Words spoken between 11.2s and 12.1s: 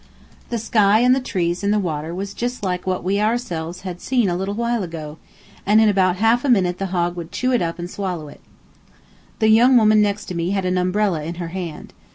in her hand.